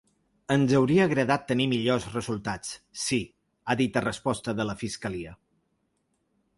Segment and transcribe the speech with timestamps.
[0.53, 2.73] Ens hauria agradat tenir millors resultats,
[3.05, 3.21] sí,
[3.75, 5.41] ha dit a resposta de la fiscalia.